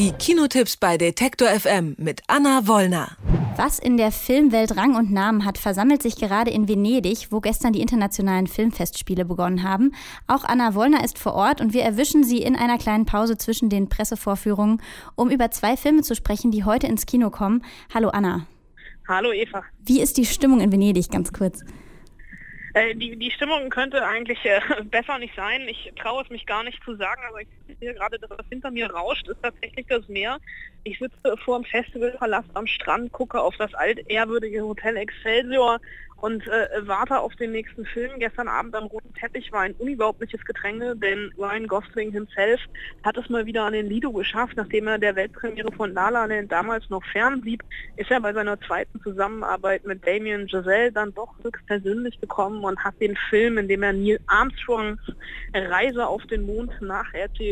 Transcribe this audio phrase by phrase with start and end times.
[0.00, 3.18] Die Kinotipps bei Detektor FM mit Anna Wollner.
[3.58, 7.74] Was in der Filmwelt Rang und Namen hat, versammelt sich gerade in Venedig, wo gestern
[7.74, 9.94] die internationalen Filmfestspiele begonnen haben.
[10.26, 13.68] Auch Anna Wollner ist vor Ort und wir erwischen sie in einer kleinen Pause zwischen
[13.68, 14.80] den Pressevorführungen,
[15.16, 17.62] um über zwei Filme zu sprechen, die heute ins Kino kommen.
[17.92, 18.46] Hallo Anna.
[19.06, 19.64] Hallo Eva.
[19.84, 21.62] Wie ist die Stimmung in Venedig, ganz kurz?
[22.72, 25.60] Äh, die, die Stimmung könnte eigentlich äh, besser nicht sein.
[25.68, 27.48] Ich traue es mich gar nicht zu sagen, aber ich
[27.78, 30.38] sehe gerade, dass was hinter mir rauscht, ist tatsächlich das Meer.
[30.84, 35.78] Ich sitze vor dem Festivalverlass am Strand, gucke auf das altehrwürdige Hotel Excelsior
[36.20, 38.18] und äh, warte auf den nächsten Film.
[38.18, 42.60] Gestern Abend am Roten Teppich war ein unglaubliches Getränke, denn Ryan Gosling himself
[43.02, 46.26] hat es mal wieder an den Lido geschafft, nachdem er der Weltpremiere von La La
[46.26, 47.62] Land damals noch fernblieb,
[47.96, 53.00] ist er bei seiner zweiten Zusammenarbeit mit Damien Giselle dann doch höchstpersönlich gekommen und hat
[53.00, 55.00] den Film, in dem er Neil Armstrongs
[55.54, 56.72] Reise auf den Mond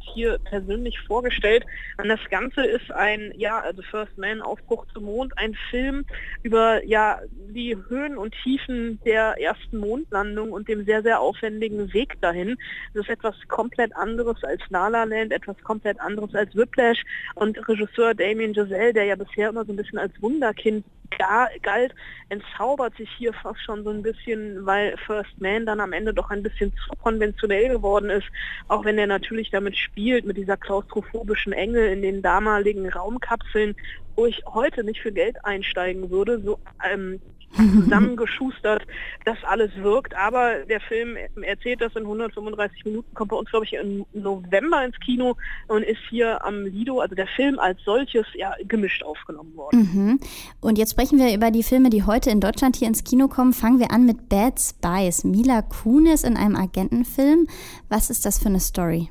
[0.00, 1.64] nacherzählt, hier persönlich vorgestellt.
[1.98, 6.04] Und das Ganze ist ein, ja, also First Man Aufbruch zum Mond, ein Film
[6.42, 12.20] über ja die Höhen und Tiefen der ersten Mondlandung und dem sehr, sehr aufwendigen Weg
[12.20, 12.56] dahin.
[12.94, 17.02] Das ist etwas komplett anderes als La La Land, etwas komplett anderes als Whiplash
[17.34, 20.84] und Regisseur Damien Giselle, der ja bisher immer so ein bisschen als Wunderkind
[21.18, 21.94] galt,
[22.28, 26.30] entzaubert sich hier fast schon so ein bisschen, weil First Man dann am Ende doch
[26.30, 28.28] ein bisschen zu konventionell geworden ist,
[28.68, 33.74] auch wenn er natürlich damit spielt, mit dieser klaustrophobischen Enge in den damaligen Raumkapseln,
[34.16, 37.20] wo ich heute nicht für Geld einsteigen würde, so ähm,
[37.56, 38.86] zusammengeschustert,
[39.24, 40.14] das alles wirkt.
[40.16, 44.84] Aber der Film erzählt das in 135 Minuten, kommt bei uns, glaube ich, im November
[44.84, 45.36] ins Kino
[45.68, 49.78] und ist hier am Lido, also der Film als solches, ja, gemischt aufgenommen worden.
[49.78, 50.20] Mhm.
[50.60, 53.52] Und jetzt sprechen wir über die Filme, die heute in Deutschland hier ins Kino kommen.
[53.52, 55.24] Fangen wir an mit Bad Spies.
[55.24, 57.46] Mila Kunis in einem Agentenfilm.
[57.88, 59.10] Was ist das für eine Story?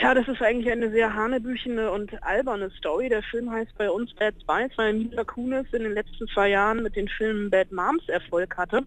[0.00, 3.08] Ja, das ist eigentlich eine sehr hanebüchene und alberne Story.
[3.08, 6.82] Der Film heißt bei uns Bad Spies, weil Mila Kunis in den letzten zwei Jahren
[6.82, 8.82] mit den Filmen Bad Moms Erfolg hatte.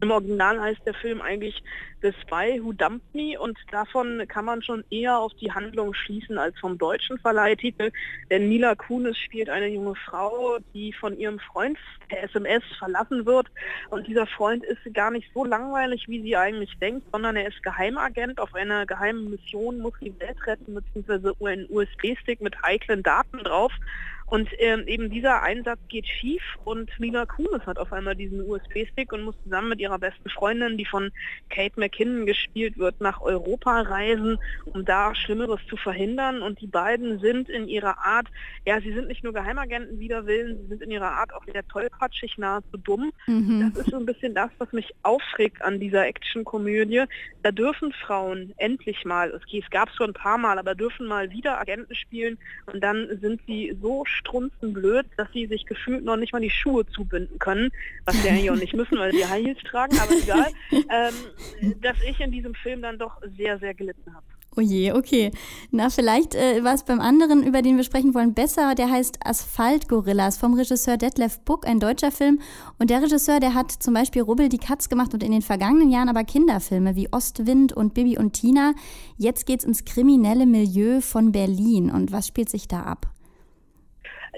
[0.00, 1.60] Im Original heißt der Film eigentlich
[2.02, 6.38] The Spy Who Dumped Me und davon kann man schon eher auf die Handlung schließen
[6.38, 7.90] als vom deutschen Verleihtitel,
[8.30, 11.76] denn Mila Kunis spielt eine junge Frau, die von ihrem Freund
[12.08, 13.48] per SMS verlassen wird.
[13.90, 17.62] Und dieser Freund ist gar nicht so langweilig, wie sie eigentlich denkt, sondern er ist
[17.64, 23.38] Geheimagent auf einer geheimen Mission, muss die Welt retten, beziehungsweise einen USB-Stick mit heiklen Daten
[23.38, 23.72] drauf
[24.30, 29.12] und ähm, eben dieser Einsatz geht schief und Mila Kunis hat auf einmal diesen USB-Stick
[29.12, 31.10] und muss zusammen mit ihrer besten Freundin, die von
[31.48, 36.42] Kate McKinnon gespielt wird, nach Europa reisen, um da Schlimmeres zu verhindern.
[36.42, 38.28] Und die beiden sind in ihrer Art,
[38.66, 41.66] ja, sie sind nicht nur Geheimagenten wider Willen, sie sind in ihrer Art auch sehr
[41.66, 43.12] tollpatschig, nahezu dumm.
[43.26, 43.72] Mhm.
[43.72, 47.04] Das ist so ein bisschen das, was mich aufregt an dieser Actionkomödie.
[47.42, 51.30] Da dürfen Frauen endlich mal, es gab es schon ein paar Mal, aber dürfen mal
[51.30, 56.32] wieder Agenten spielen und dann sind sie so strunzenblöd, dass sie sich gefühlt noch nicht
[56.32, 57.70] mal die Schuhe zubinden können,
[58.04, 61.96] was sie eigentlich auch nicht müssen, weil sie High Heels tragen, aber egal, ähm, dass
[62.02, 64.24] ich in diesem Film dann doch sehr, sehr gelitten habe.
[64.58, 65.30] Oh je, okay.
[65.70, 68.74] Na, vielleicht äh, war es beim anderen, über den wir sprechen wollen, besser.
[68.74, 72.40] Der heißt Asphalt Gorillas vom Regisseur Detlef Buck, ein deutscher Film.
[72.76, 75.90] Und der Regisseur, der hat zum Beispiel Rubbel die Katz gemacht und in den vergangenen
[75.90, 78.74] Jahren aber Kinderfilme wie Ostwind und Bibi und Tina.
[79.16, 81.88] Jetzt geht's ins kriminelle Milieu von Berlin.
[81.90, 83.06] Und was spielt sich da ab?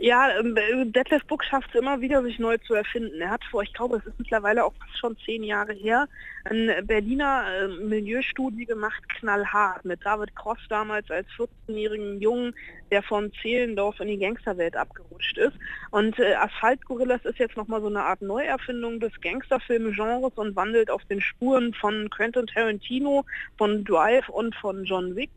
[0.02, 0.54] Ja, ähm,
[0.94, 3.20] Detlef Buck schafft es immer wieder, sich neu zu erfinden.
[3.20, 6.08] Er hat vor, ich glaube, es ist mittlerweile auch schon zehn Jahre her,
[6.44, 12.54] eine Berliner äh, Milieustudie gemacht, knallhart, mit David Cross damals als 14-jährigen Jungen,
[12.90, 15.58] der von Zehlendorf in die Gangsterwelt abgerutscht ist.
[15.90, 20.90] Und äh, Asphalt Gorillas ist jetzt nochmal so eine Art Neuerfindung des Gangsterfilm-Genres und wandelt
[20.90, 23.26] auf den Spuren von Quentin Tarantino,
[23.58, 25.30] von Drive und von John Wick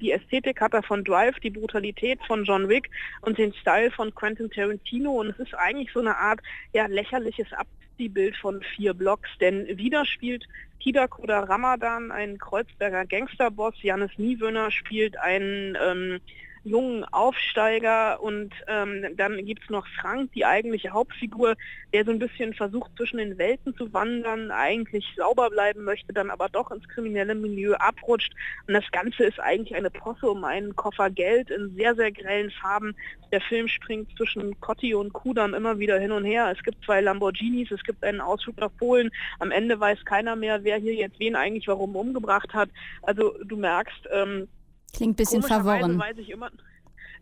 [0.00, 2.90] die Ästhetik hat er von Drive, die Brutalität von John Wick
[3.22, 5.12] und den Style von Quentin Tarantino.
[5.12, 6.40] Und es ist eigentlich so eine Art
[6.72, 10.46] ja, lächerliches Abziehbild von vier Blocks, denn wieder spielt
[10.84, 16.20] Kida Koda Ramadan, ein Kreuzberger Gangsterboss, Janis Niewöhner spielt einen ähm,
[16.64, 21.56] jungen Aufsteiger und ähm, dann gibt es noch Frank, die eigentliche Hauptfigur,
[21.92, 26.30] der so ein bisschen versucht zwischen den Welten zu wandern, eigentlich sauber bleiben möchte, dann
[26.30, 28.32] aber doch ins kriminelle Milieu abrutscht
[28.66, 32.50] und das Ganze ist eigentlich eine Posse um einen Koffer Geld in sehr, sehr grellen
[32.50, 32.96] Farben.
[33.30, 36.52] Der Film springt zwischen Cotti und Kudam immer wieder hin und her.
[36.56, 39.10] Es gibt zwei Lamborghinis, es gibt einen Ausflug nach Polen.
[39.40, 42.70] Am Ende weiß keiner mehr, wer hier jetzt wen eigentlich warum umgebracht hat.
[43.02, 44.48] Also du merkst, ähm,
[44.92, 45.98] Klingt ein bisschen verworren.
[45.98, 46.50] Weiß ich immer,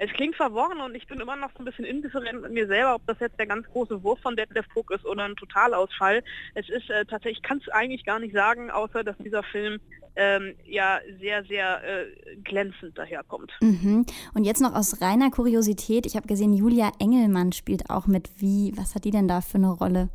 [0.04, 2.96] es klingt verworren und ich bin immer noch so ein bisschen indifferent mit mir selber,
[2.96, 6.24] ob das jetzt der ganz große Wurf von Detlef Book ist oder ein Totalausfall.
[6.54, 9.78] Es ist äh, tatsächlich, ich kann es eigentlich gar nicht sagen, außer dass dieser Film
[10.16, 13.52] ähm, ja sehr, sehr äh, glänzend daherkommt.
[13.60, 14.04] Mhm.
[14.34, 18.28] Und jetzt noch aus reiner Kuriosität, ich habe gesehen, Julia Engelmann spielt auch mit.
[18.38, 20.08] Wie, was hat die denn da für eine Rolle?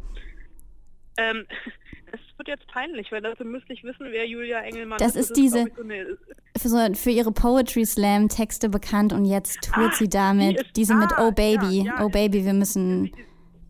[1.18, 1.46] Ähm,
[2.12, 5.16] es wird jetzt peinlich, weil dazu müsste ich wissen, wer Julia Engelmann das ist.
[5.16, 6.18] Das ist diese so eine,
[6.58, 10.94] für, so, für, ihre Poetry Slam Texte bekannt und jetzt tourt sie damit, die diese
[10.94, 13.12] ah, mit Oh Baby, ja, ja, Oh Baby, wir müssen,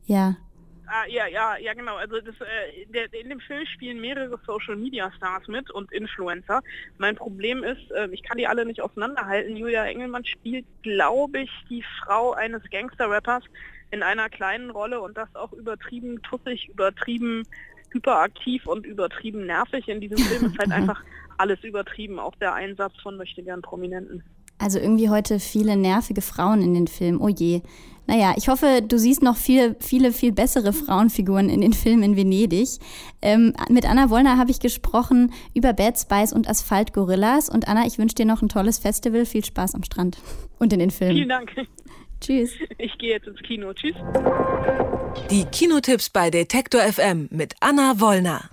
[0.06, 0.38] ja.
[0.90, 1.98] Ah, ja, ja, ja, genau.
[1.98, 6.62] Also das, äh, der, in dem Film spielen mehrere Social Media Stars mit und Influencer.
[6.98, 9.58] Mein Problem ist, äh, ich kann die alle nicht auseinanderhalten.
[9.58, 13.44] Julia Engelmann spielt, glaube ich, die Frau eines Gangster-Rappers
[13.92, 17.44] in einer kleinen Rolle und das auch übertrieben tussig, übertrieben
[17.92, 19.88] hyperaktiv und übertrieben nervig.
[19.88, 21.02] In diesem Film ist halt einfach
[21.38, 24.24] alles übertrieben, auch der Einsatz von möchte gern Prominenten.
[24.60, 27.20] Also irgendwie heute viele nervige Frauen in den Filmen.
[27.20, 27.62] Oh je.
[28.08, 32.16] Naja, ich hoffe, du siehst noch viele, viele, viel bessere Frauenfiguren in den Filmen in
[32.16, 32.80] Venedig.
[33.22, 37.50] Ähm, mit Anna Wollner habe ich gesprochen über Bad Spice und Asphalt Gorillas.
[37.50, 39.26] Und Anna, ich wünsche dir noch ein tolles Festival.
[39.26, 40.18] Viel Spaß am Strand
[40.58, 41.16] und in den Filmen.
[41.16, 41.52] Vielen Dank.
[42.22, 42.52] Tschüss.
[42.78, 43.74] Ich gehe jetzt ins Kino.
[43.74, 43.96] Tschüss.
[45.30, 48.50] Die Kinotipps bei Detektor FM mit Anna Wollner.